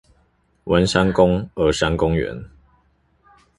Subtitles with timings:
[0.63, 2.49] 文山公兒三公園